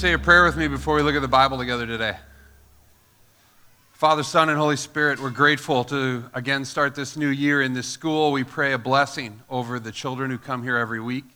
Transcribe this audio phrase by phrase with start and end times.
[0.00, 2.16] Say a prayer with me before we look at the Bible together today?
[3.92, 7.86] Father, Son, and Holy Spirit, we're grateful to again start this new year in this
[7.86, 8.32] school.
[8.32, 11.26] We pray a blessing over the children who come here every week,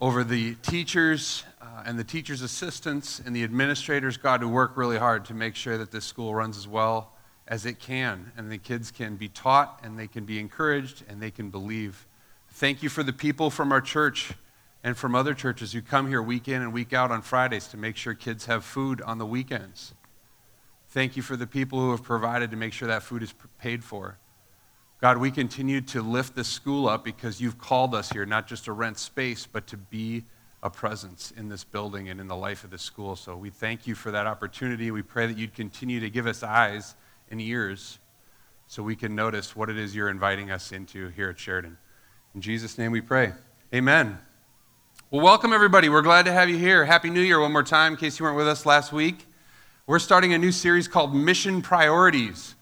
[0.00, 4.96] over the teachers uh, and the teachers' assistants and the administrators, God, who work really
[4.96, 7.12] hard to make sure that this school runs as well
[7.46, 11.20] as it can, and the kids can be taught, and they can be encouraged, and
[11.20, 12.06] they can believe.
[12.52, 14.32] Thank you for the people from our church
[14.84, 17.78] and from other churches who come here week in and week out on Fridays to
[17.78, 19.94] make sure kids have food on the weekends.
[20.90, 23.82] Thank you for the people who have provided to make sure that food is paid
[23.82, 24.18] for.
[25.00, 28.66] God, we continue to lift this school up because you've called us here not just
[28.66, 30.22] to rent space, but to be
[30.62, 33.16] a presence in this building and in the life of the school.
[33.16, 34.90] So we thank you for that opportunity.
[34.90, 36.94] We pray that you'd continue to give us eyes
[37.30, 37.98] and ears
[38.66, 41.78] so we can notice what it is you're inviting us into here at Sheridan.
[42.34, 43.32] In Jesus' name we pray.
[43.74, 44.18] Amen.
[45.14, 45.88] Well, welcome everybody.
[45.88, 46.84] We're glad to have you here.
[46.84, 49.28] Happy New Year one more time in case you weren't with us last week.
[49.86, 52.56] We're starting a new series called Mission Priorities.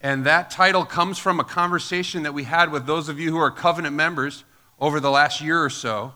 [0.00, 3.38] And that title comes from a conversation that we had with those of you who
[3.38, 4.44] are covenant members
[4.78, 6.14] over the last year or so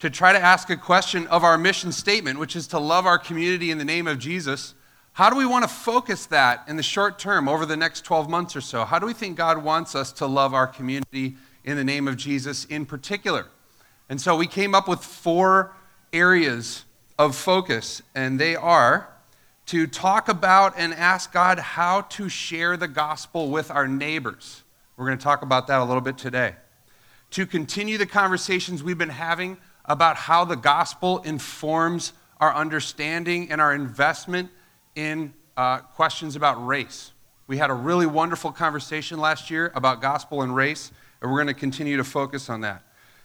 [0.00, 3.16] to try to ask a question of our mission statement, which is to love our
[3.16, 4.74] community in the name of Jesus
[5.12, 8.28] how do we want to focus that in the short term over the next 12
[8.28, 8.84] months or so?
[8.84, 12.16] How do we think God wants us to love our community in the name of
[12.16, 13.46] Jesus in particular?
[14.08, 15.74] And so we came up with four
[16.12, 16.84] areas
[17.18, 19.08] of focus, and they are
[19.66, 24.62] to talk about and ask God how to share the gospel with our neighbors.
[24.96, 26.54] We're going to talk about that a little bit today.
[27.32, 33.60] To continue the conversations we've been having about how the gospel informs our understanding and
[33.60, 34.50] our investment
[34.94, 37.12] in uh, questions about race.
[37.46, 41.54] We had a really wonderful conversation last year about gospel and race, and we're going
[41.54, 42.82] to continue to focus on that.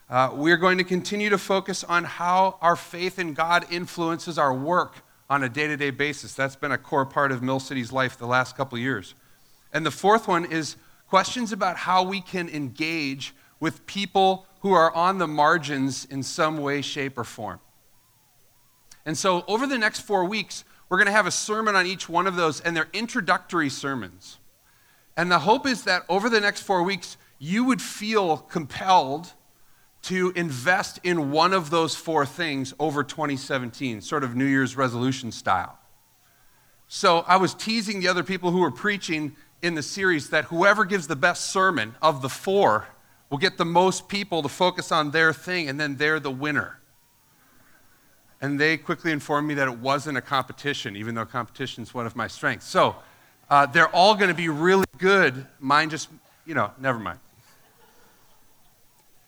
[0.09, 4.53] Uh, we're going to continue to focus on how our faith in God influences our
[4.53, 6.33] work on a day to day basis.
[6.33, 9.15] That's been a core part of Mill City's life the last couple years.
[9.71, 10.75] And the fourth one is
[11.07, 16.57] questions about how we can engage with people who are on the margins in some
[16.57, 17.59] way, shape, or form.
[19.05, 22.07] And so, over the next four weeks, we're going to have a sermon on each
[22.07, 24.37] one of those, and they're introductory sermons.
[25.17, 29.33] And the hope is that over the next four weeks, you would feel compelled
[30.03, 35.31] to invest in one of those four things over 2017, sort of New Year's resolution
[35.31, 35.77] style.
[36.87, 40.85] So I was teasing the other people who were preaching in the series that whoever
[40.85, 42.87] gives the best sermon of the four
[43.29, 46.79] will get the most people to focus on their thing, and then they're the winner
[48.43, 52.05] and they quickly informed me that it wasn't a competition, even though competition is one
[52.05, 52.67] of my strengths.
[52.67, 52.97] So
[53.49, 55.47] uh, they're all going to be really good.
[55.61, 56.09] Mine just,
[56.45, 57.19] you know, never mind.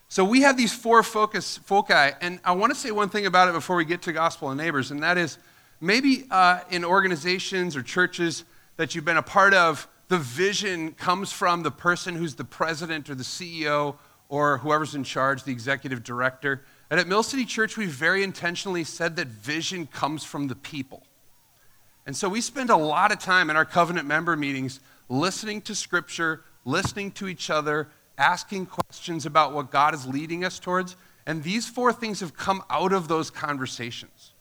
[0.08, 3.50] So we have these four focus foci, and I want to say one thing about
[3.50, 5.38] it before we get to gospel and neighbors, and that is
[5.82, 8.46] maybe uh, in organizations or churches
[8.78, 13.10] that you've been a part of, the vision comes from the person who's the president
[13.10, 13.96] or the CEO
[14.30, 16.64] or whoever's in charge, the executive director.
[16.90, 21.04] And at Mill City Church, we very intentionally said that vision comes from the people.
[22.06, 24.80] And so we spend a lot of time in our covenant member meetings
[25.10, 27.88] listening to Scripture, listening to each other,
[28.18, 30.96] asking questions about what God is leading us towards.
[31.26, 34.34] And these four things have come out of those conversations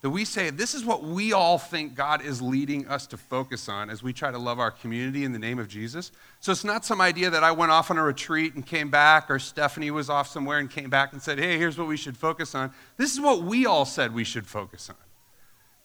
[0.00, 3.68] that we say, this is what we all think God is leading us to focus
[3.68, 6.12] on as we try to love our community in the name of Jesus.
[6.38, 9.28] So it's not some idea that I went off on a retreat and came back,
[9.28, 12.16] or Stephanie was off somewhere and came back and said, hey, here's what we should
[12.16, 12.72] focus on.
[12.96, 14.96] This is what we all said we should focus on.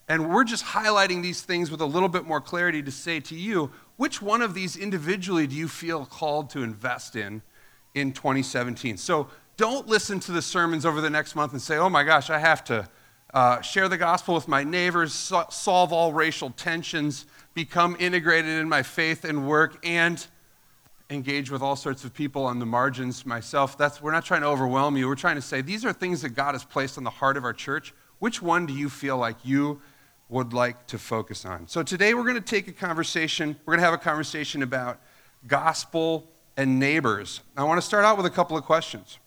[0.07, 3.35] And we're just highlighting these things with a little bit more clarity to say to
[3.35, 7.41] you, which one of these individually do you feel called to invest in
[7.93, 8.97] in 2017?
[8.97, 12.29] So don't listen to the sermons over the next month and say, oh my gosh,
[12.29, 12.87] I have to
[13.33, 18.69] uh, share the gospel with my neighbors, so- solve all racial tensions, become integrated in
[18.69, 20.25] my faith and work, and
[21.09, 23.77] engage with all sorts of people on the margins myself.
[23.77, 25.07] That's, we're not trying to overwhelm you.
[25.07, 27.43] We're trying to say these are things that God has placed on the heart of
[27.43, 27.93] our church.
[28.19, 29.81] Which one do you feel like you
[30.29, 31.67] would like to focus on?
[31.67, 34.99] So today we're going to take a conversation, we're going to have a conversation about
[35.47, 37.41] gospel and neighbors.
[37.57, 39.19] I want to start out with a couple of questions.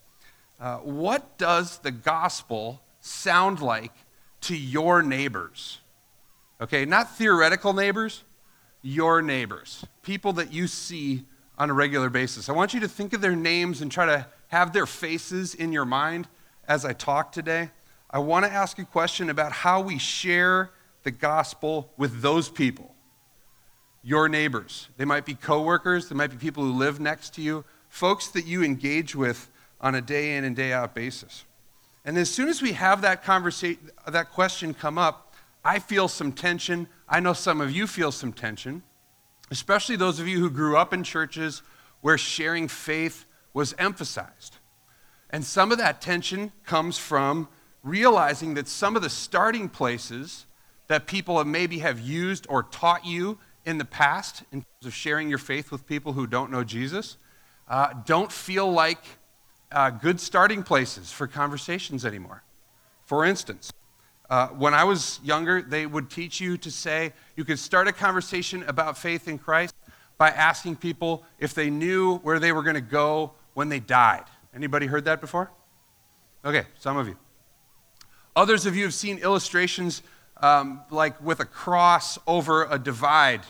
[0.58, 3.92] Uh, what does the gospel sound like
[4.42, 5.80] to your neighbors?
[6.60, 8.24] Okay, not theoretical neighbors,
[8.80, 11.24] your neighbors, people that you see
[11.58, 12.48] on a regular basis.
[12.48, 15.72] I want you to think of their names and try to have their faces in
[15.72, 16.28] your mind
[16.68, 17.70] as I talk today.
[18.10, 20.70] I want to ask a question about how we share
[21.06, 22.92] the gospel with those people,
[24.02, 24.88] your neighbors.
[24.96, 28.44] They might be coworkers, they might be people who live next to you, folks that
[28.44, 29.48] you engage with
[29.80, 31.44] on a day in and day out basis.
[32.04, 35.32] And as soon as we have that conversation, that question come up,
[35.64, 36.88] I feel some tension.
[37.08, 38.82] I know some of you feel some tension,
[39.52, 41.62] especially those of you who grew up in churches
[42.00, 44.56] where sharing faith was emphasized.
[45.30, 47.46] And some of that tension comes from
[47.84, 50.45] realizing that some of the starting places
[50.88, 54.94] that people have maybe have used or taught you in the past in terms of
[54.94, 57.16] sharing your faith with people who don't know Jesus
[57.68, 59.02] uh, don't feel like
[59.72, 62.42] uh, good starting places for conversations anymore.
[63.04, 63.72] For instance,
[64.30, 67.92] uh, when I was younger, they would teach you to say you could start a
[67.92, 69.74] conversation about faith in Christ
[70.18, 74.24] by asking people if they knew where they were going to go when they died.
[74.54, 75.50] Anybody heard that before?
[76.44, 77.16] Okay, some of you.
[78.34, 80.02] Others of you have seen illustrations
[80.42, 83.42] um, like with a cross over a divide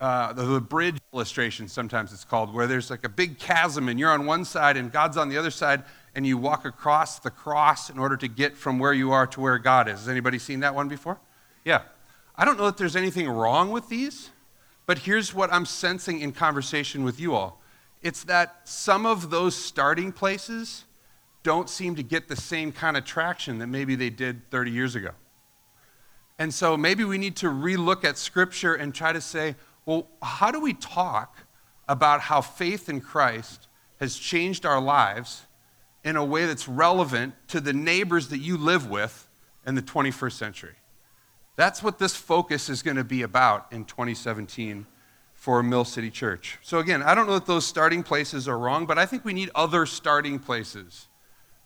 [0.00, 4.00] uh, the, the, bridge illustration, sometimes it's called, where there's like a big chasm and
[4.00, 5.82] you're on one side and God's on the other side,
[6.14, 9.40] and you walk across the cross in order to get from where you are to
[9.40, 10.00] where God is.
[10.00, 11.20] Has anybody seen that one before?
[11.66, 11.82] Yeah.
[12.34, 14.30] I don't know that there's anything wrong with these,
[14.86, 17.60] but here's what I'm sensing in conversation with you all
[18.02, 20.86] it's that some of those starting places
[21.42, 24.94] don't seem to get the same kind of traction that maybe they did 30 years
[24.94, 25.10] ago.
[26.40, 30.50] And so maybe we need to relook at Scripture and try to say, well, how
[30.50, 31.36] do we talk
[31.86, 33.68] about how faith in Christ
[34.00, 35.42] has changed our lives
[36.02, 39.28] in a way that's relevant to the neighbors that you live with
[39.66, 40.76] in the 21st century?
[41.56, 44.86] That's what this focus is going to be about in 2017
[45.34, 46.58] for Mill City Church.
[46.62, 49.34] So, again, I don't know that those starting places are wrong, but I think we
[49.34, 51.08] need other starting places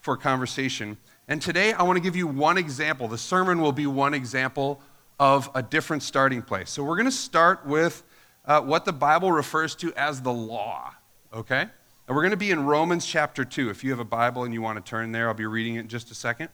[0.01, 0.97] for conversation.
[1.27, 3.09] And today, I want to give you one example.
[3.09, 4.81] The sermon will be one example
[5.19, 6.71] of a different starting place.
[6.71, 8.03] So we're going to start with
[8.45, 10.93] uh, what the Bible refers to as the law,
[11.33, 11.63] okay?
[11.63, 13.71] And we're going to be in Romans chapter 2.
[13.71, 15.81] If you have a Bible and you want to turn there, I'll be reading it
[15.81, 16.51] in just a second.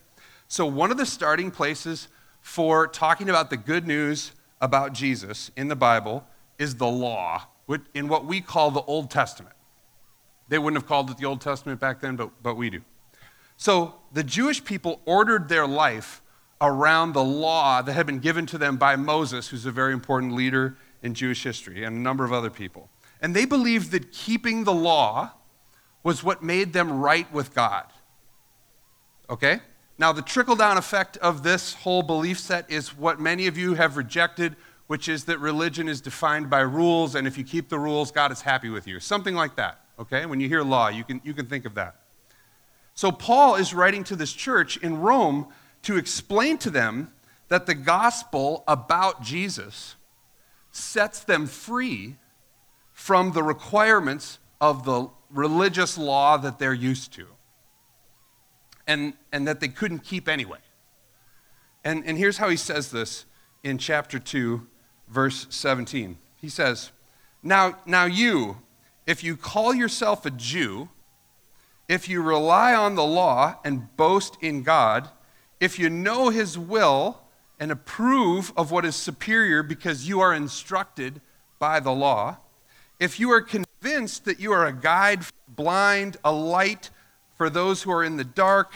[0.47, 2.07] So, one of the starting places
[2.41, 6.25] for talking about the good news about Jesus in the Bible
[6.59, 7.47] is the law,
[7.95, 9.57] in what we call the Old Testament.
[10.49, 12.83] They wouldn't have called it the Old Testament back then, but, but we do.
[13.61, 16.23] So, the Jewish people ordered their life
[16.63, 20.33] around the law that had been given to them by Moses, who's a very important
[20.33, 22.89] leader in Jewish history, and a number of other people.
[23.21, 25.33] And they believed that keeping the law
[26.03, 27.85] was what made them right with God.
[29.29, 29.61] Okay?
[29.99, 33.75] Now, the trickle down effect of this whole belief set is what many of you
[33.75, 37.79] have rejected, which is that religion is defined by rules, and if you keep the
[37.79, 39.01] rules, God is happy with you.
[39.01, 39.85] Something like that.
[39.99, 40.25] Okay?
[40.25, 41.97] When you hear law, you can, you can think of that.
[43.01, 45.47] So, Paul is writing to this church in Rome
[45.85, 47.11] to explain to them
[47.49, 49.97] that the gospel about Jesus
[50.71, 52.17] sets them free
[52.93, 57.27] from the requirements of the religious law that they're used to
[58.87, 60.59] and, and that they couldn't keep anyway.
[61.83, 63.25] And, and here's how he says this
[63.65, 64.67] in chapter 2,
[65.09, 66.19] verse 17.
[66.37, 66.91] He says,
[67.43, 68.59] now, now you,
[69.07, 70.91] if you call yourself a Jew,
[71.91, 75.09] if you rely on the law and boast in God,
[75.59, 77.21] if you know his will
[77.59, 81.21] and approve of what is superior because you are instructed
[81.59, 82.37] by the law,
[83.01, 86.91] if you are convinced that you are a guide blind, a light
[87.35, 88.73] for those who are in the dark,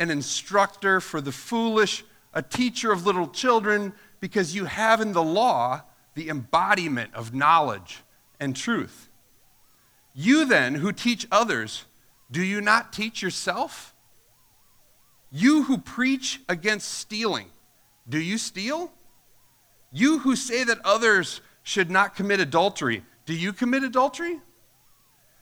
[0.00, 2.04] an instructor for the foolish,
[2.34, 5.82] a teacher of little children, because you have in the law
[6.14, 8.02] the embodiment of knowledge
[8.40, 9.08] and truth.
[10.12, 11.84] You then, who teach others,
[12.30, 13.94] do you not teach yourself?
[15.30, 17.48] You who preach against stealing,
[18.08, 18.92] do you steal?
[19.92, 24.40] You who say that others should not commit adultery, do you commit adultery?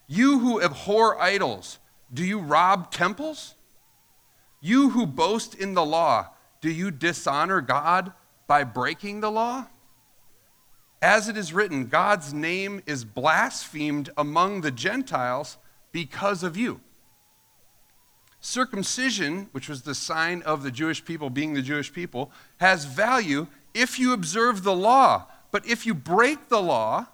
[0.06, 1.78] You who abhor idols,
[2.12, 3.54] do you rob temples?
[4.60, 6.28] You who boast in the law,
[6.60, 8.12] do you dishonor God
[8.46, 9.66] by breaking the law?
[11.02, 15.58] As it is written, God's name is blasphemed among the Gentiles
[15.94, 16.80] because of you.
[18.40, 23.46] Circumcision, which was the sign of the Jewish people being the Jewish people, has value
[23.72, 25.26] if you observe the law.
[25.52, 27.06] But if you break the law,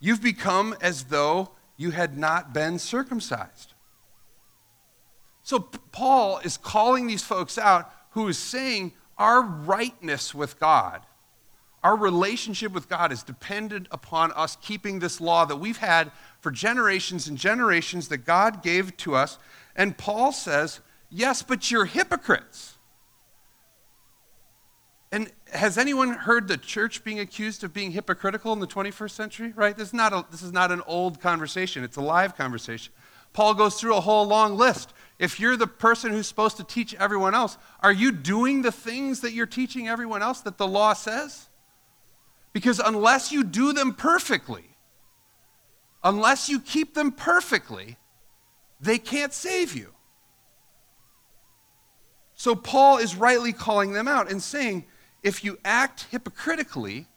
[0.00, 3.74] you've become as though you had not been circumcised.
[5.44, 11.02] So Paul is calling these folks out who is saying our rightness with God,
[11.84, 16.10] our relationship with God is dependent upon us keeping this law that we've had
[16.46, 19.36] for generations and generations that God gave to us
[19.74, 20.78] and Paul says,
[21.10, 22.78] Yes, but you're hypocrites.
[25.10, 29.52] And has anyone heard the church being accused of being hypocritical in the 21st century?
[29.56, 29.76] Right?
[29.76, 32.92] This is not, a, this is not an old conversation, it's a live conversation.
[33.32, 34.94] Paul goes through a whole long list.
[35.18, 39.22] If you're the person who's supposed to teach everyone else, are you doing the things
[39.22, 41.48] that you're teaching everyone else that the law says?
[42.52, 44.75] Because unless you do them perfectly,
[46.06, 47.96] unless you keep them perfectly,
[48.80, 49.92] they can't save you.
[52.34, 54.84] So Paul is rightly calling them out and saying,
[55.24, 57.08] if you act hypocritically,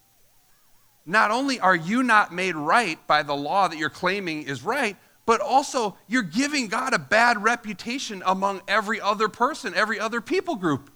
[1.06, 4.98] not only are you not made right by the law that you're claiming is right,
[5.28, 10.56] but also you're giving God a bad reputation among every other person, every other people
[10.56, 10.90] group.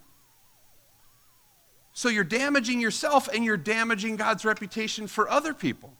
[1.91, 5.93] So you're damaging yourself and you're damaging God's reputation for other people.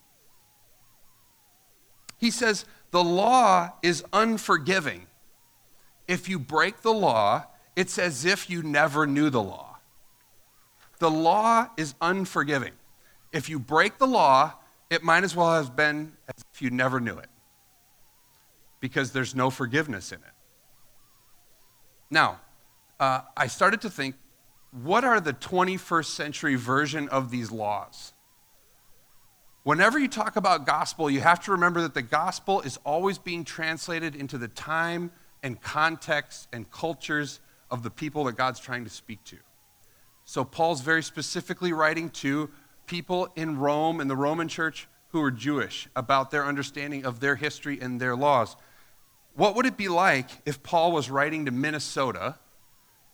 [2.24, 5.08] He says, the law is unforgiving.
[6.08, 9.80] If you break the law, it's as if you never knew the law.
[11.00, 12.72] The law is unforgiving.
[13.34, 14.54] If you break the law,
[14.90, 17.28] it might as well have been as if you never knew it
[18.80, 20.36] because there's no forgiveness in it.
[22.10, 22.40] Now,
[23.02, 24.16] uh, I started to think
[24.72, 28.14] what are the 21st century version of these laws?
[29.64, 33.46] Whenever you talk about gospel, you have to remember that the gospel is always being
[33.46, 35.10] translated into the time
[35.42, 37.40] and context and cultures
[37.72, 39.38] of the people that God's trying to speak to.
[40.26, 42.50] So Paul's very specifically writing to
[42.88, 47.36] people in Rome, in the Roman church, who are Jewish about their understanding of their
[47.36, 48.58] history and their laws.
[49.36, 52.36] What would it be like if Paul was writing to Minnesota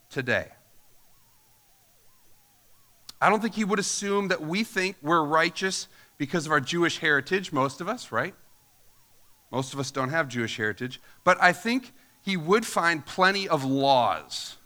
[0.10, 0.48] today?
[3.22, 5.88] I don't think he would assume that we think we're righteous
[6.20, 8.36] because of our Jewish heritage, most of us, right?
[9.52, 11.02] Most of us don't have Jewish heritage.
[11.24, 14.58] But I think he would find plenty of laws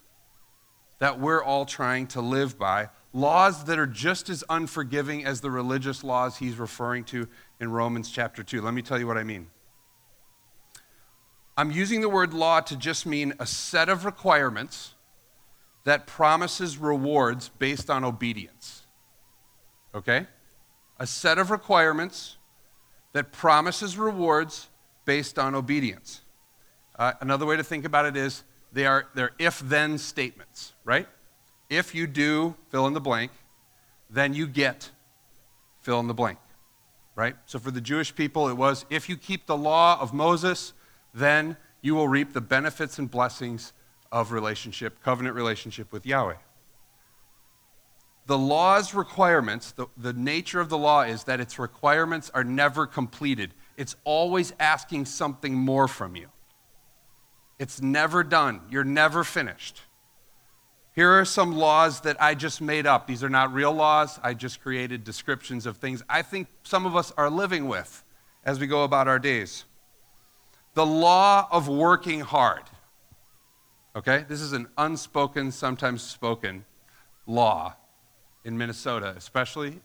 [0.99, 5.51] that we're all trying to live by, laws that are just as unforgiving as the
[5.51, 7.27] religious laws he's referring to
[7.59, 8.61] in Romans chapter 2.
[8.61, 9.47] Let me tell you what I mean.
[11.55, 14.95] I'm using the word law to just mean a set of requirements
[15.83, 18.81] that promises rewards based on obedience.
[19.93, 20.25] Okay?
[20.99, 22.37] A set of requirements
[23.13, 24.69] that promises rewards
[25.05, 26.21] based on obedience.
[26.97, 31.07] Uh, another way to think about it is they are they're if then statements, right?
[31.69, 33.31] If you do fill in the blank,
[34.09, 34.91] then you get
[35.81, 36.39] fill in the blank,
[37.15, 37.35] right?
[37.45, 40.73] So for the Jewish people, it was if you keep the law of Moses,
[41.13, 43.73] then you will reap the benefits and blessings
[44.11, 46.35] of relationship, covenant relationship with Yahweh
[48.25, 52.87] the law's requirements, the, the nature of the law is that its requirements are never
[52.87, 53.53] completed.
[53.75, 56.29] It's always asking something more from you.
[57.59, 58.61] It's never done.
[58.69, 59.81] You're never finished.
[60.95, 63.07] Here are some laws that I just made up.
[63.07, 64.19] These are not real laws.
[64.23, 68.03] I just created descriptions of things I think some of us are living with
[68.45, 69.65] as we go about our days.
[70.75, 72.63] The law of working hard.
[73.95, 74.25] Okay?
[74.27, 76.65] This is an unspoken, sometimes spoken
[77.25, 77.75] law
[78.43, 79.79] in Minnesota, especially.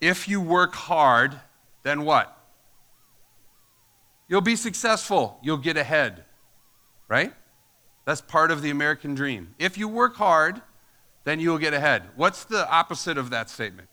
[0.00, 1.38] If you work hard,
[1.82, 2.34] then what?
[4.28, 5.38] You'll be successful.
[5.42, 6.24] You'll get ahead.
[7.08, 7.32] Right?
[8.04, 9.54] That's part of the American dream.
[9.58, 10.60] If you work hard,
[11.24, 12.04] then you'll get ahead.
[12.16, 13.88] What's the opposite of that statement?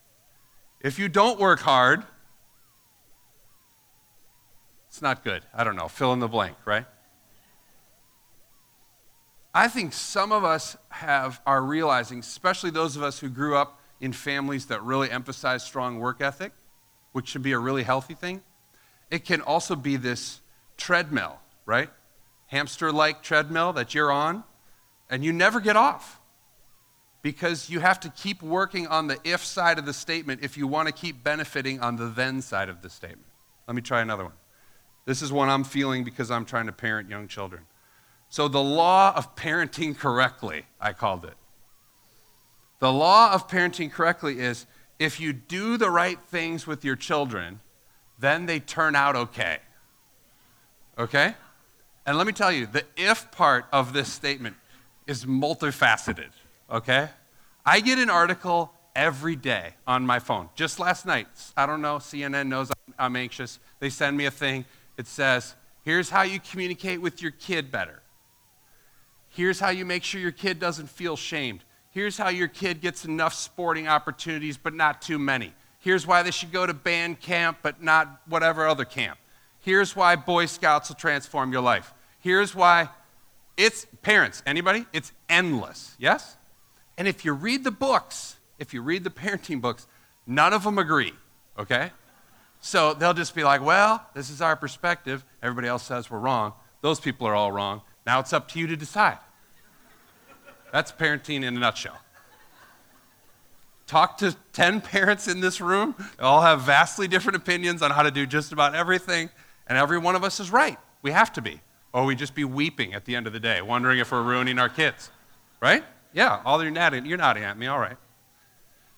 [0.79, 2.03] If you don't work hard,
[4.87, 5.43] it's not good.
[5.53, 5.87] I don't know.
[5.87, 6.85] Fill in the blank, right?
[9.55, 13.79] I think some of us have are realizing, especially those of us who grew up
[14.01, 16.51] in families that really emphasize strong work ethic,
[17.13, 18.43] which should be a really healthy thing.
[19.09, 20.41] It can also be this
[20.75, 21.89] treadmill, right?
[22.47, 24.43] Hamster like treadmill that you're on,
[25.09, 26.19] and you never get off
[27.21, 30.67] because you have to keep working on the if side of the statement if you
[30.67, 33.31] want to keep benefiting on the then side of the statement.
[33.69, 34.33] Let me try another one.
[35.05, 37.63] This is one I'm feeling because I'm trying to parent young children.
[38.29, 41.35] So, the law of parenting correctly, I called it.
[42.79, 44.65] The law of parenting correctly is
[44.99, 47.61] if you do the right things with your children,
[48.19, 49.59] then they turn out okay.
[50.97, 51.35] Okay?
[52.05, 54.55] And let me tell you, the if part of this statement
[55.07, 56.29] is multifaceted.
[56.69, 57.09] Okay?
[57.65, 60.49] I get an article every day on my phone.
[60.55, 61.27] Just last night,
[61.57, 63.59] I don't know, CNN knows I'm anxious.
[63.79, 64.65] They send me a thing.
[64.97, 68.01] It says, here's how you communicate with your kid better.
[69.35, 71.65] Here's how you make sure your kid doesn't feel shamed.
[71.91, 75.53] Here's how your kid gets enough sporting opportunities, but not too many.
[75.79, 79.19] Here's why they should go to band camp, but not whatever other camp.
[79.59, 81.93] Here's why Boy Scouts will transform your life.
[82.21, 82.87] Here's why
[83.57, 84.85] it's parents, anybody?
[84.93, 86.37] It's endless, yes?
[86.97, 89.85] And if you read the books, if you read the parenting books,
[90.25, 91.11] none of them agree,
[91.59, 91.91] okay?
[92.61, 95.25] So they'll just be like, well, this is our perspective.
[95.43, 96.53] Everybody else says we're wrong.
[96.79, 97.81] Those people are all wrong.
[98.05, 99.17] Now it's up to you to decide.
[100.71, 101.97] That's parenting in a nutshell.
[103.87, 105.95] Talk to 10 parents in this room.
[106.17, 109.29] They all have vastly different opinions on how to do just about everything,
[109.67, 110.77] and every one of us is right.
[111.01, 111.61] We have to be.
[111.93, 114.59] Or we just be weeping at the end of the day, wondering if we're ruining
[114.59, 115.11] our kids.
[115.61, 115.83] Right?
[116.13, 117.97] Yeah, all you're nodding, you're nodding at me, all right.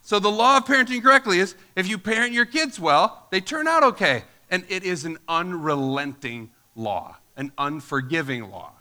[0.01, 3.67] So the law of parenting correctly is if you parent your kids well, they turn
[3.67, 4.23] out okay.
[4.49, 8.71] And it is an unrelenting law, an unforgiving law.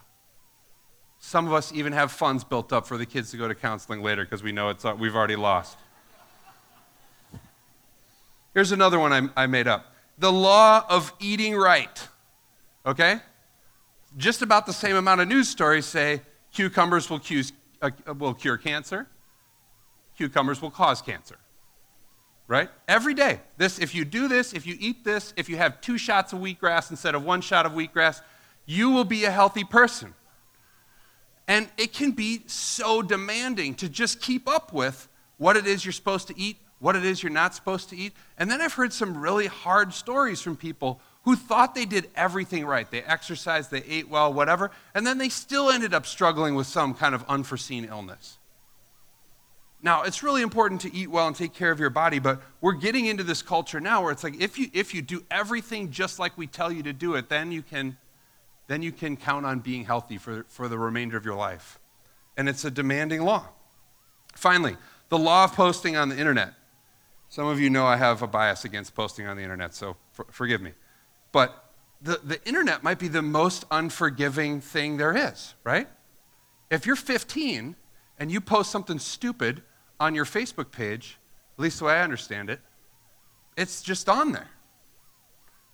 [1.26, 4.00] Some of us even have funds built up for the kids to go to counseling
[4.00, 5.76] later because we know it's, uh, we've already lost.
[8.54, 9.86] Here's another one I, I made up
[10.18, 12.08] the law of eating right.
[12.86, 13.18] Okay?
[14.16, 16.20] Just about the same amount of news stories say
[16.52, 17.20] cucumbers will,
[17.82, 19.08] uh, will cure cancer,
[20.16, 21.38] cucumbers will cause cancer.
[22.46, 22.70] Right?
[22.86, 23.40] Every day.
[23.56, 26.38] This, if you do this, if you eat this, if you have two shots of
[26.38, 28.20] wheatgrass instead of one shot of wheatgrass,
[28.64, 30.14] you will be a healthy person.
[31.48, 35.92] And it can be so demanding to just keep up with what it is you're
[35.92, 38.12] supposed to eat what it is you're not supposed to eat.
[38.38, 42.64] And then I've heard some really hard stories from people who thought they did everything
[42.64, 42.88] right.
[42.90, 46.94] They exercised, they ate well, whatever, and then they still ended up struggling with some
[46.94, 48.38] kind of unforeseen illness.
[49.82, 52.72] Now, it's really important to eat well and take care of your body, but we're
[52.72, 56.18] getting into this culture now where it's like if you, if you do everything just
[56.18, 57.96] like we tell you to do it, then you can,
[58.66, 61.78] then you can count on being healthy for, for the remainder of your life.
[62.36, 63.46] And it's a demanding law.
[64.34, 64.76] Finally,
[65.08, 66.52] the law of posting on the internet.
[67.28, 70.26] Some of you know I have a bias against posting on the internet, so for,
[70.30, 70.72] forgive me.
[71.32, 71.64] But
[72.02, 75.88] the, the internet might be the most unforgiving thing there is, right?
[76.70, 77.76] If you're 15
[78.18, 79.62] and you post something stupid
[79.98, 81.18] on your Facebook page,
[81.56, 82.60] at least the way I understand it,
[83.56, 84.48] it's just on there.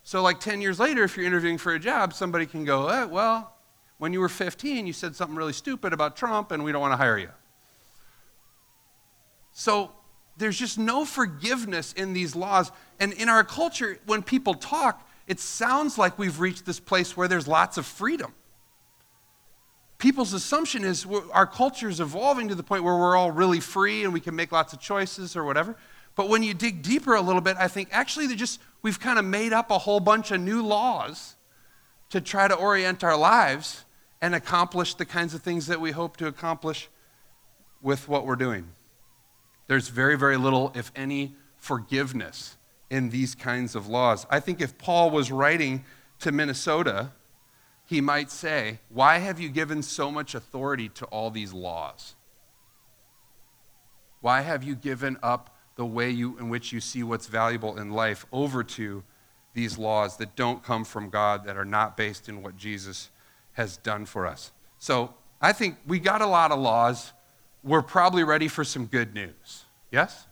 [0.05, 3.05] So, like 10 years later, if you're interviewing for a job, somebody can go, eh,
[3.05, 3.55] Well,
[3.99, 6.93] when you were 15, you said something really stupid about Trump, and we don't want
[6.93, 7.31] to hire you.
[9.53, 9.93] So,
[10.37, 12.73] there's just no forgiveness in these laws.
[12.99, 17.29] And in our culture, when people talk, it sounds like we've reached this place where
[17.29, 18.35] there's lots of freedom.
[19.99, 24.03] People's assumption is our culture is evolving to the point where we're all really free
[24.03, 25.77] and we can make lots of choices or whatever.
[26.15, 29.19] But when you dig deeper a little bit, I think actually they just we've kind
[29.19, 31.37] of made up a whole bunch of new laws
[32.11, 33.85] to try to orient our lives
[34.21, 36.89] and accomplish the kinds of things that we hope to accomplish
[37.81, 38.69] with what we're doing.
[39.67, 42.57] There's very, very little, if any, forgiveness
[42.91, 44.27] in these kinds of laws.
[44.29, 45.85] I think if Paul was writing
[46.21, 47.11] to Minnesota,
[47.87, 52.15] he might say, Why have you given so much authority to all these laws?
[54.21, 55.52] Why have you given up
[55.83, 59.03] the way you, in which you see what's valuable in life over to
[59.53, 63.11] these laws that don't come from God, that are not based in what Jesus
[63.55, 64.53] has done for us?
[64.79, 67.13] So I think we got a lot of laws
[67.65, 69.65] we're probably ready for some good news.
[69.91, 70.29] Yes?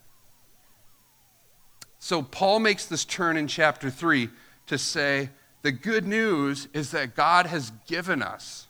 [1.98, 4.28] So Paul makes this turn in chapter 3
[4.68, 5.30] to say
[5.62, 8.68] the good news is that God has given us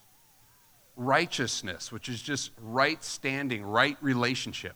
[0.95, 4.75] righteousness, which is just right standing, right relationship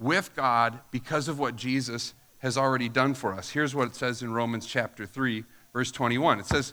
[0.00, 3.50] with God because of what Jesus has already done for us.
[3.50, 6.40] Here's what it says in Romans chapter 3, verse 21.
[6.40, 6.72] It says,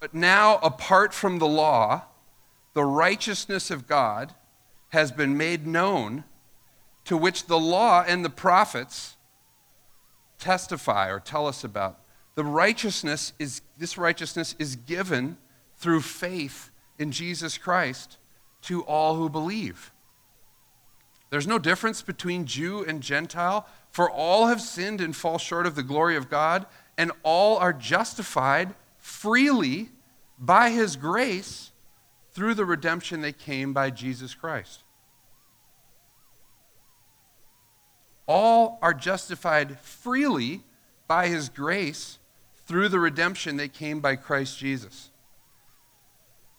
[0.00, 2.02] But now, apart from the law,
[2.74, 4.34] the righteousness of God
[4.90, 6.24] has been made known,
[7.04, 9.16] to which the law and the prophets
[10.38, 11.98] testify or tell us about.
[12.34, 15.38] The righteousness is, this righteousness is given
[15.76, 18.18] through faith in Jesus Christ
[18.62, 19.91] to all who believe.
[21.32, 25.74] There's no difference between Jew and Gentile, for all have sinned and fall short of
[25.74, 26.66] the glory of God,
[26.98, 29.88] and all are justified freely
[30.38, 31.70] by his grace
[32.34, 34.82] through the redemption that came by Jesus Christ.
[38.26, 40.60] All are justified freely
[41.08, 42.18] by his grace
[42.66, 45.10] through the redemption that came by Christ Jesus.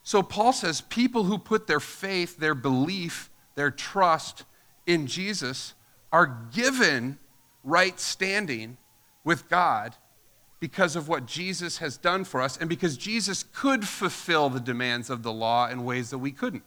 [0.01, 4.45] So Paul says people who put their faith, their belief, their trust
[4.85, 5.73] in Jesus
[6.11, 7.17] are given
[7.63, 8.77] right standing
[9.23, 9.95] with God
[10.59, 15.09] because of what Jesus has done for us and because Jesus could fulfill the demands
[15.09, 16.63] of the law in ways that we couldn't.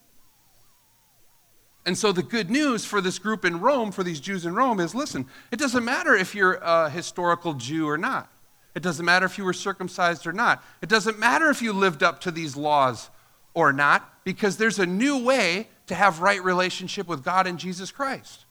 [1.86, 4.80] And so the good news for this group in Rome, for these Jews in Rome,
[4.80, 8.30] is listen, it doesn't matter if you're a historical Jew or not.
[8.74, 10.62] It doesn't matter if you were circumcised or not.
[10.82, 13.08] It doesn't matter if you lived up to these laws
[13.54, 17.90] or not, because there's a new way to have right relationship with God and Jesus
[17.90, 18.44] Christ.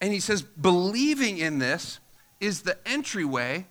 [0.00, 2.00] And he says, believing in this
[2.40, 3.66] is the entryway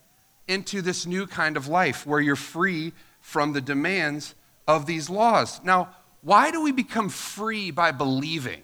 [0.47, 4.36] into this new kind of life where you're free from the demands
[4.67, 5.62] of these laws.
[5.63, 5.89] Now,
[6.21, 8.63] why do we become free by believing?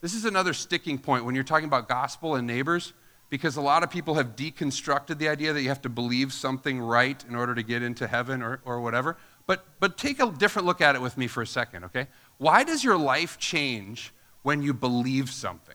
[0.00, 2.92] This is another sticking point when you're talking about gospel and neighbors,
[3.30, 6.80] because a lot of people have deconstructed the idea that you have to believe something
[6.80, 9.16] right in order to get into heaven or, or whatever.
[9.48, 12.06] But, but take a different look at it with me for a second, okay?
[12.36, 15.74] Why does your life change when you believe something?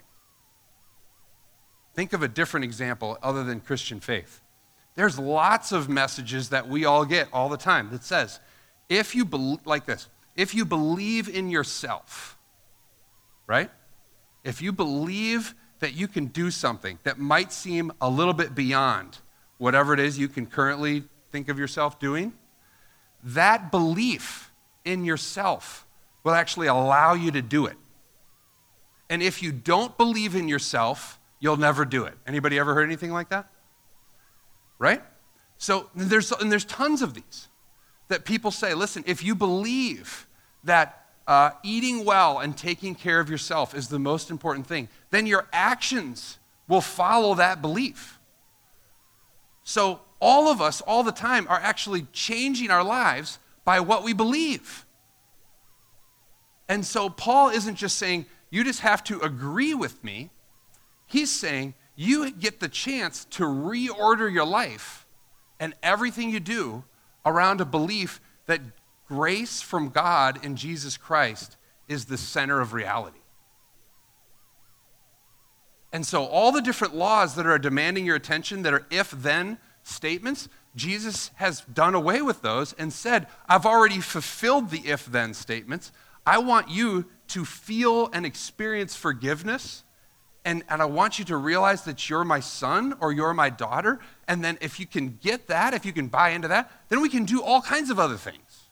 [1.95, 4.41] Think of a different example other than Christian faith.
[4.93, 8.39] There's lots of messages that we all get all the time that says,
[8.89, 12.37] if you believe, like this, if you believe in yourself,
[13.47, 13.71] right?
[14.43, 19.17] If you believe that you can do something that might seem a little bit beyond
[19.57, 22.33] whatever it is you can currently think of yourself doing,
[23.23, 24.51] that belief
[24.85, 25.85] in yourself
[26.23, 27.77] will actually allow you to do it.
[29.09, 32.13] And if you don't believe in yourself, you'll never do it.
[32.25, 33.47] Anybody ever heard anything like that?
[34.79, 35.01] Right?
[35.57, 37.47] So there's and there's tons of these
[38.07, 40.27] that people say, listen, if you believe
[40.63, 45.25] that uh, eating well and taking care of yourself is the most important thing, then
[45.25, 48.19] your actions will follow that belief.
[49.63, 54.13] So, all of us, all the time, are actually changing our lives by what we
[54.13, 54.85] believe.
[56.69, 60.29] And so, Paul isn't just saying, you just have to agree with me.
[61.05, 65.05] He's saying, you get the chance to reorder your life
[65.59, 66.85] and everything you do
[67.25, 68.61] around a belief that
[69.07, 71.57] grace from God in Jesus Christ
[71.89, 73.19] is the center of reality.
[75.91, 79.59] And so, all the different laws that are demanding your attention, that are if then
[79.83, 85.33] statements, Jesus has done away with those and said, I've already fulfilled the if then
[85.33, 85.91] statements.
[86.25, 89.83] I want you to feel and experience forgiveness.
[90.45, 93.99] And, and I want you to realize that you're my son or you're my daughter.
[94.27, 97.09] And then, if you can get that, if you can buy into that, then we
[97.09, 98.63] can do all kinds of other things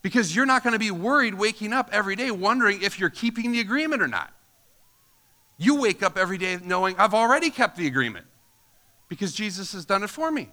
[0.00, 3.52] because you're not going to be worried waking up every day wondering if you're keeping
[3.52, 4.32] the agreement or not.
[5.58, 8.26] You wake up every day knowing, I've already kept the agreement
[9.08, 10.48] because Jesus has done it for me.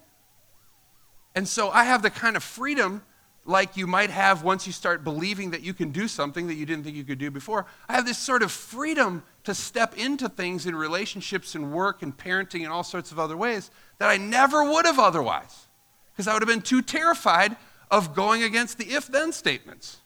[1.36, 3.02] And so I have the kind of freedom
[3.46, 6.66] like you might have once you start believing that you can do something that you
[6.66, 7.66] didn't think you could do before.
[7.90, 12.16] I have this sort of freedom to step into things in relationships and work and
[12.16, 15.68] parenting and all sorts of other ways that I never would have otherwise
[16.14, 17.58] because I would have been too terrified
[17.92, 19.98] of going against the if then statements.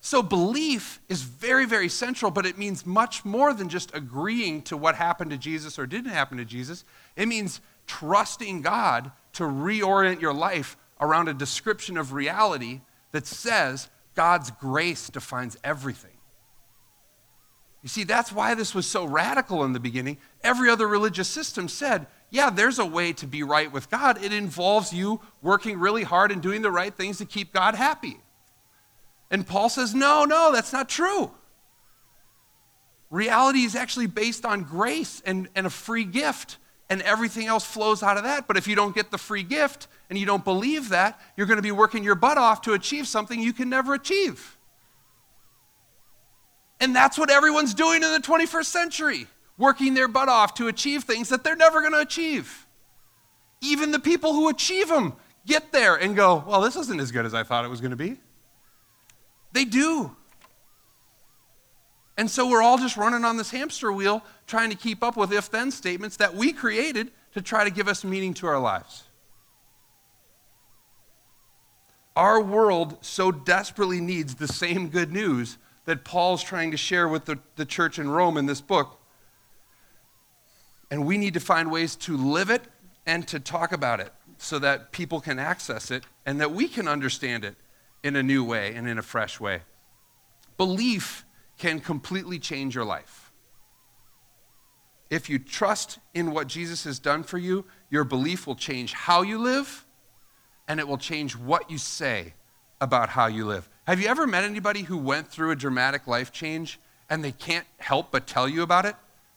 [0.00, 4.76] So, belief is very, very central, but it means much more than just agreeing to
[4.76, 6.84] what happened to Jesus or didn't happen to Jesus.
[7.16, 12.80] It means trusting God to reorient your life around a description of reality
[13.10, 16.12] that says God's grace defines everything.
[17.82, 20.18] You see, that's why this was so radical in the beginning.
[20.42, 24.22] Every other religious system said yeah, there's a way to be right with God.
[24.22, 28.20] It involves you working really hard and doing the right things to keep God happy.
[29.30, 31.30] And Paul says, no, no, that's not true.
[33.10, 36.58] Reality is actually based on grace and, and a free gift,
[36.90, 38.46] and everything else flows out of that.
[38.46, 41.56] But if you don't get the free gift and you don't believe that, you're going
[41.58, 44.56] to be working your butt off to achieve something you can never achieve.
[46.80, 49.26] And that's what everyone's doing in the 21st century
[49.58, 52.66] working their butt off to achieve things that they're never going to achieve.
[53.60, 55.14] Even the people who achieve them
[55.44, 57.90] get there and go, well, this isn't as good as I thought it was going
[57.90, 58.18] to be.
[59.52, 60.14] They do.
[62.16, 65.32] And so we're all just running on this hamster wheel trying to keep up with
[65.32, 69.04] if then statements that we created to try to give us meaning to our lives.
[72.16, 77.26] Our world so desperately needs the same good news that Paul's trying to share with
[77.26, 78.98] the, the church in Rome in this book
[80.90, 82.62] and we need to find ways to live it
[83.06, 86.88] and to talk about it so that people can access it and that we can
[86.88, 87.56] understand it
[88.02, 89.62] in a new way and in a fresh way.
[90.56, 91.24] Belief
[91.58, 93.32] can completely change your life.
[95.10, 99.22] If you trust in what Jesus has done for you, your belief will change how
[99.22, 99.86] you live
[100.66, 102.34] and it will change what you say
[102.80, 103.68] about how you live.
[103.86, 107.66] Have you ever met anybody who went through a dramatic life change and they can't
[107.78, 108.94] help but tell you about it?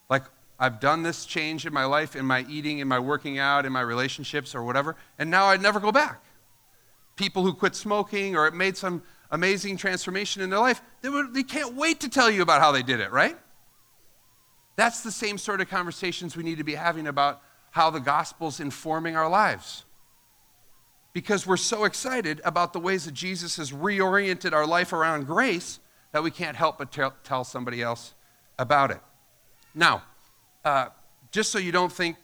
[0.10, 0.24] Like,
[0.60, 3.72] I've done this change in my life, in my eating, in my working out, in
[3.72, 6.22] my relationships, or whatever, and now I'd never go back.
[7.22, 11.36] People who quit smoking or it made some amazing transformation in their life, they, would,
[11.36, 13.38] they can't wait to tell you about how they did it, right?
[14.76, 18.60] That's the same sort of conversations we need to be having about how the gospel's
[18.60, 19.86] informing our lives.
[21.14, 25.80] Because we're so excited about the ways that Jesus has reoriented our life around grace
[26.14, 28.16] that we can't help but tell, tell somebody else
[28.58, 29.00] about it.
[29.76, 30.02] Now,
[30.66, 30.88] uh,
[31.30, 32.18] just so you don't think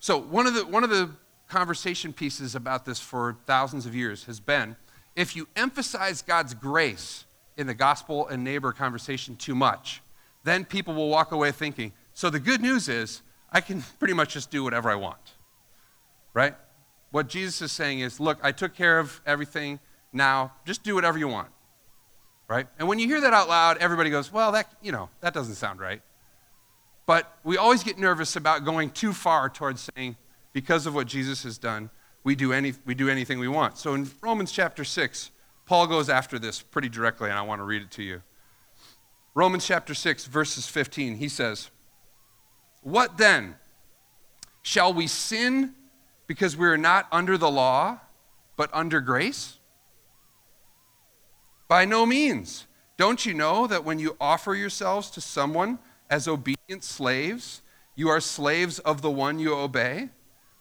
[0.00, 1.10] So, one of the, one of the
[1.48, 4.76] conversation pieces about this for thousands of years has been
[5.16, 7.24] if you emphasize God's grace
[7.56, 10.02] in the gospel and neighbor conversation too much,
[10.42, 14.34] then people will walk away thinking, so the good news is I can pretty much
[14.34, 15.34] just do whatever I want.
[16.32, 16.54] Right?
[17.10, 19.78] What Jesus is saying is, look, I took care of everything.
[20.12, 21.48] Now, just do whatever you want.
[22.48, 22.66] Right?
[22.78, 25.54] And when you hear that out loud, everybody goes, well, that, you know, that doesn't
[25.54, 26.02] sound right.
[27.06, 30.16] But we always get nervous about going too far towards saying,
[30.54, 31.90] because of what Jesus has done,
[32.22, 33.76] we do, any, we do anything we want.
[33.76, 35.30] So in Romans chapter 6,
[35.66, 38.22] Paul goes after this pretty directly, and I want to read it to you.
[39.34, 41.70] Romans chapter 6, verses 15, he says,
[42.82, 43.56] What then?
[44.62, 45.74] Shall we sin
[46.26, 47.98] because we are not under the law,
[48.56, 49.58] but under grace?
[51.68, 52.66] By no means.
[52.96, 57.60] Don't you know that when you offer yourselves to someone as obedient slaves,
[57.96, 60.10] you are slaves of the one you obey?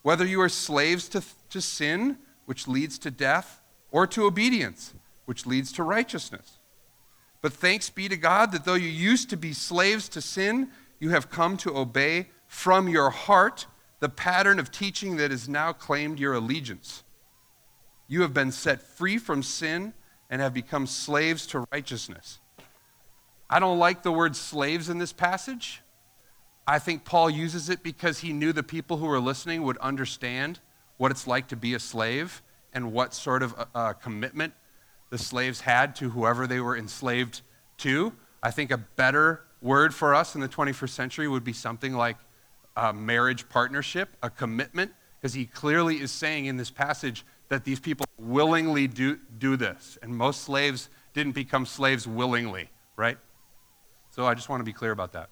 [0.04, 4.94] Whether you are slaves to, to sin, which leads to death, or to obedience,
[5.26, 6.60] which leads to righteousness.
[7.42, 11.10] But thanks be to God that though you used to be slaves to sin, you
[11.10, 13.68] have come to obey from your heart
[14.00, 17.04] the pattern of teaching that has now claimed your allegiance.
[18.08, 19.94] You have been set free from sin
[20.30, 22.40] and have become slaves to righteousness.
[23.50, 25.83] I don't like the word slaves in this passage.
[26.66, 30.60] I think Paul uses it because he knew the people who were listening would understand
[30.98, 34.54] what it's like to be a slave and what sort of uh, uh, commitment
[35.10, 37.42] the slaves had to whoever they were enslaved
[37.78, 38.14] to.
[38.42, 42.18] I think a better word for us in the 21st century would be something like
[42.76, 47.80] a marriage partnership, a commitment, because he clearly is saying in this passage that these
[47.80, 49.98] people willingly do, do this.
[50.02, 53.18] And most slaves didn't become slaves willingly, right?
[54.12, 55.30] So I just want to be clear about that.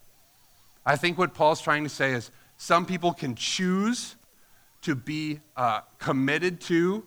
[0.85, 4.15] I think what Paul's trying to say is some people can choose
[4.81, 7.05] to be uh, committed to,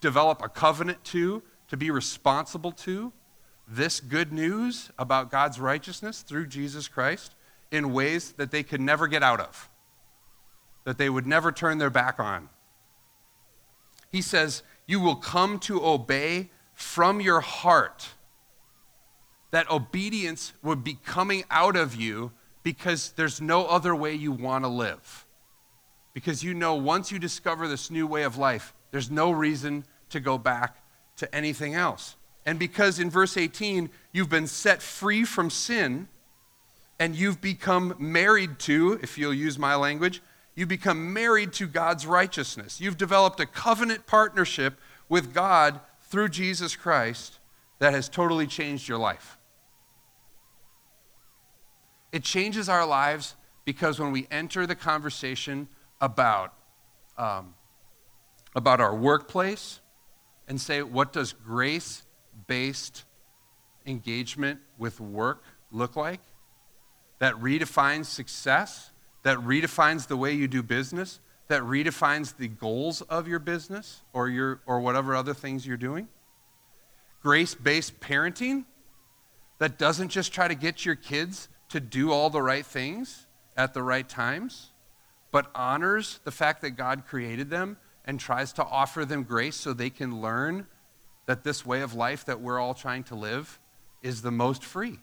[0.00, 3.12] develop a covenant to, to be responsible to
[3.66, 7.34] this good news about God's righteousness through Jesus Christ
[7.70, 9.68] in ways that they could never get out of,
[10.84, 12.48] that they would never turn their back on.
[14.10, 18.08] He says, You will come to obey from your heart.
[19.50, 24.64] That obedience would be coming out of you because there's no other way you want
[24.64, 25.26] to live.
[26.12, 30.20] Because you know once you discover this new way of life, there's no reason to
[30.20, 30.82] go back
[31.16, 32.16] to anything else.
[32.46, 36.08] And because in verse 18, you've been set free from sin
[36.98, 40.20] and you've become married to, if you'll use my language,
[40.54, 42.80] you become married to God's righteousness.
[42.80, 47.38] You've developed a covenant partnership with God through Jesus Christ
[47.78, 49.37] that has totally changed your life.
[52.12, 55.68] It changes our lives because when we enter the conversation
[56.00, 56.54] about,
[57.18, 57.54] um,
[58.54, 59.80] about our workplace
[60.46, 62.02] and say, what does grace
[62.46, 63.04] based
[63.84, 66.20] engagement with work look like?
[67.18, 68.90] That redefines success,
[69.22, 74.28] that redefines the way you do business, that redefines the goals of your business or,
[74.28, 76.08] your, or whatever other things you're doing.
[77.22, 78.64] Grace based parenting
[79.58, 83.26] that doesn't just try to get your kids to do all the right things
[83.56, 84.70] at the right times,
[85.30, 89.72] but honors the fact that God created them and tries to offer them grace so
[89.72, 90.66] they can learn
[91.26, 93.60] that this way of life that we're all trying to live
[94.02, 94.98] is the most free.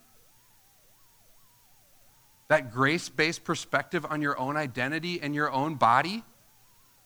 [2.48, 6.24] That grace based perspective on your own identity and your own body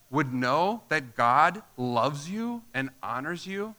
[0.09, 3.75] would know that God loves you and honors you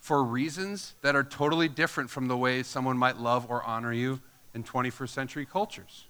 [0.00, 4.20] for reasons that are totally different from the way someone might love or honor you
[4.54, 6.06] in 21st century cultures.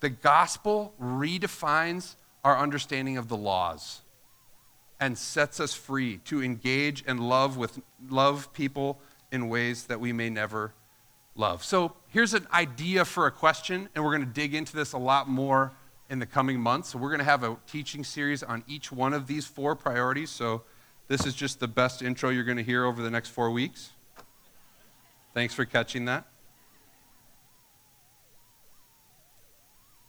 [0.00, 4.02] The gospel redefines our understanding of the laws
[5.00, 9.00] and sets us free to engage and love with love people
[9.32, 10.72] in ways that we may never
[11.34, 11.64] love.
[11.64, 14.98] So, here's an idea for a question and we're going to dig into this a
[14.98, 15.72] lot more
[16.08, 16.90] in the coming months.
[16.90, 20.30] So, we're going to have a teaching series on each one of these four priorities.
[20.30, 20.62] So,
[21.08, 23.90] this is just the best intro you're going to hear over the next 4 weeks.
[25.34, 26.26] Thanks for catching that.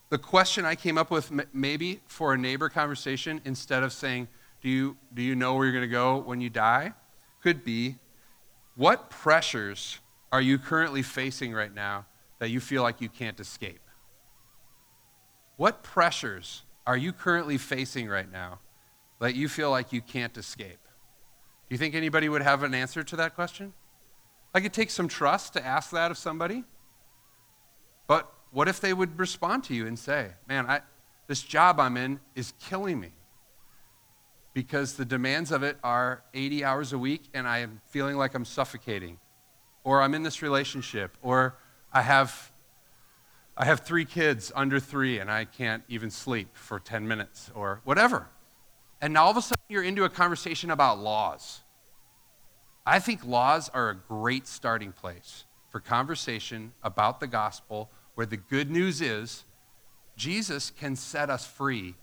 [0.10, 4.28] The question I came up with maybe for a neighbor conversation instead of saying,
[4.62, 6.94] do you, do you know where you're going to go when you die?
[7.44, 7.98] Could be,
[8.76, 10.00] what pressures
[10.32, 12.06] are you currently facing right now
[12.40, 13.82] that you feel like you can't escape?
[15.58, 18.60] What pressures are you currently facing right now
[19.20, 20.80] that you feel like you can't escape?
[21.68, 23.74] Do you think anybody would have an answer to that question?
[24.54, 26.64] Like it takes some trust to ask that of somebody.
[28.08, 30.82] But what if they would respond to you and say, Man, I,
[31.28, 33.12] this job I'm in is killing me
[34.54, 38.34] because the demands of it are 80 hours a week and I am feeling like
[38.34, 39.20] I'm suffocating.
[39.84, 41.56] Or I'm in this relationship, or
[41.94, 42.52] I have
[43.56, 47.82] I have three kids under three and I can't even sleep for 10 minutes or
[47.86, 48.28] whatever.
[49.02, 51.62] And now all of a sudden you're into a conversation about laws.
[52.86, 58.36] I think laws are a great starting place for conversation about the gospel where the
[58.36, 59.44] good news is
[60.16, 61.94] Jesus can set us free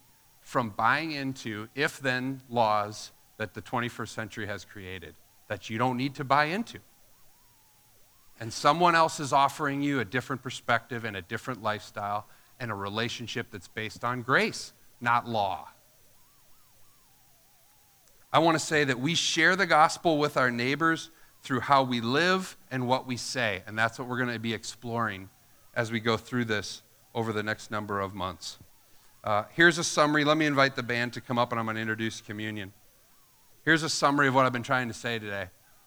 [0.40, 5.16] from buying into if then laws that the 21st century has created
[5.48, 6.78] that you don't need to buy into.
[8.38, 12.28] And someone else is offering you a different perspective and a different lifestyle
[12.60, 15.66] and a relationship that's based on grace, not law.
[18.32, 21.10] I want to say that we share the gospel with our neighbors
[21.42, 23.64] through how we live and what we say.
[23.66, 25.28] And that's what we're going to be exploring
[25.76, 26.82] as we go through this
[27.14, 28.58] over the next number of months.
[29.22, 30.24] Uh, here's a summary.
[30.24, 32.72] Let me invite the band to come up and I'm going to introduce communion.
[33.64, 35.46] Here's a summary of what I've been trying to say today.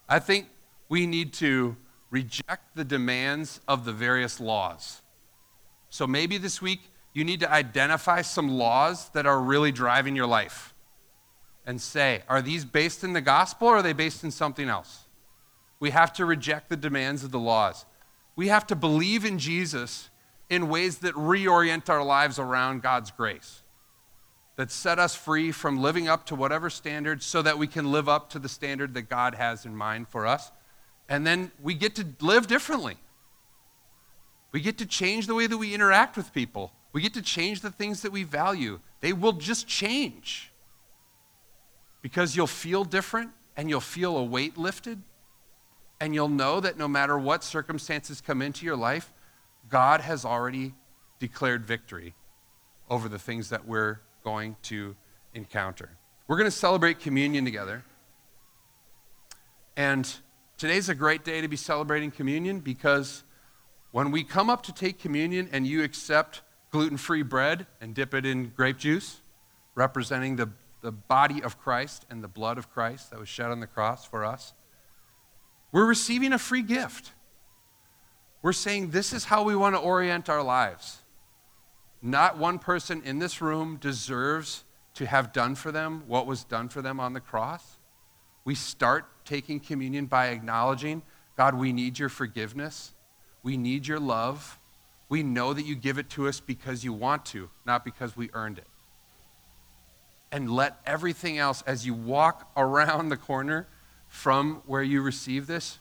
[0.10, 0.48] I think
[0.90, 1.76] we need to
[2.10, 5.02] reject the demands of the various laws.
[5.90, 6.82] So maybe this week
[7.14, 10.74] you need to identify some laws that are really driving your life
[11.66, 15.06] and say, are these based in the gospel or are they based in something else?
[15.80, 17.86] We have to reject the demands of the laws.
[18.38, 20.10] We have to believe in Jesus
[20.50, 23.64] in ways that reorient our lives around God's grace,
[24.56, 28.08] that set us free from living up to whatever standard so that we can live
[28.08, 30.52] up to the standard that God has in mind for us.
[31.10, 32.98] And then we get to live differently.
[34.52, 36.72] We get to change the way that we interact with people.
[36.94, 38.80] We get to change the things that we value.
[39.02, 40.52] They will just change
[42.02, 45.02] because you'll feel different and you'll feel a weight lifted.
[46.00, 49.12] And you'll know that no matter what circumstances come into your life,
[49.70, 50.74] God has already
[51.20, 52.14] declared victory
[52.90, 54.96] over the things that we're going to
[55.34, 55.90] encounter.
[56.28, 57.84] We're going to celebrate communion together.
[59.76, 60.12] And
[60.58, 63.24] today's a great day to be celebrating communion because
[63.92, 68.14] when we come up to take communion and you accept gluten free bread and dip
[68.14, 69.22] it in grape juice,
[69.76, 70.50] representing the
[70.82, 74.06] the body of Christ and the blood of Christ that was shed on the cross
[74.06, 74.54] for us,
[75.72, 77.12] we're receiving a free gift.
[78.42, 81.00] We're saying this is how we want to orient our lives.
[82.02, 84.64] Not one person in this room deserves
[84.96, 87.78] to have done for them what was done for them on the cross.
[88.46, 91.02] We start taking communion by acknowledging
[91.36, 92.94] God, we need your forgiveness.
[93.44, 94.58] We need your love.
[95.08, 98.32] We know that you give it to us because you want to, not because we
[98.34, 98.68] earned it
[100.32, 103.68] and let everything else, as you walk around the corner
[104.08, 105.80] from where you receive this,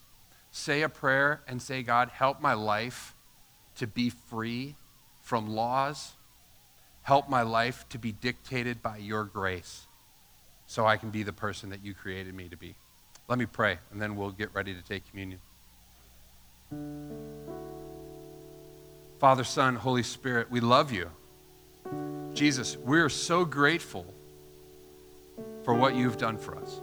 [0.51, 3.15] say a prayer and say, God, help my life
[3.77, 4.75] to be free
[5.23, 6.13] from laws.
[7.03, 9.87] Help my life to be dictated by your grace
[10.67, 12.75] so I can be the person that you created me to be.
[13.29, 15.41] Let me pray, and then we'll get ready to take communion.
[19.19, 21.11] Father, Son, Holy Spirit, we love you.
[22.35, 24.07] Jesus, we're so grateful
[25.65, 26.81] for what you've done for us.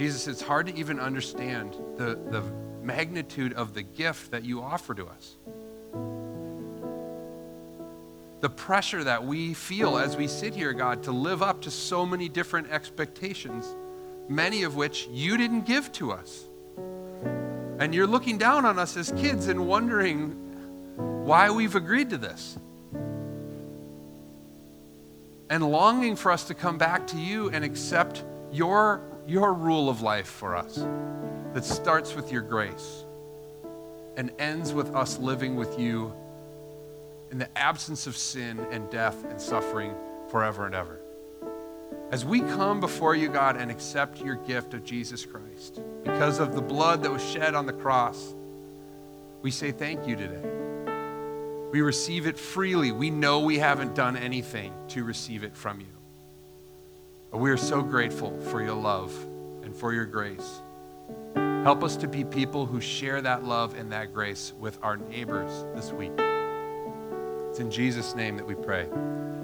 [0.00, 2.42] Jesus, it's hard to even understand the, the
[2.82, 5.36] magnitude of the gift that you offer to us.
[8.40, 12.06] The pressure that we feel as we sit here, God, to live up to so
[12.06, 13.66] many different expectations,
[14.26, 16.48] many of which you didn't give to us.
[17.78, 20.30] And you're looking down on us as kids and wondering
[21.26, 22.56] why we've agreed to this.
[25.50, 30.02] And longing for us to come back to you and accept your, your rule of
[30.02, 30.84] life for us
[31.54, 33.04] that starts with your grace
[34.16, 36.12] and ends with us living with you
[37.30, 39.94] in the absence of sin and death and suffering
[40.30, 41.00] forever and ever.
[42.10, 46.54] As we come before you, God, and accept your gift of Jesus Christ, because of
[46.54, 48.34] the blood that was shed on the cross,
[49.42, 50.42] we say thank you today.
[51.70, 52.90] We receive it freely.
[52.90, 55.99] We know we haven't done anything to receive it from you.
[57.32, 59.14] We are so grateful for your love
[59.62, 60.62] and for your grace.
[61.62, 65.64] Help us to be people who share that love and that grace with our neighbors
[65.74, 66.12] this week.
[67.48, 68.88] It's in Jesus' name that we pray.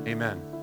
[0.07, 0.56] Amen.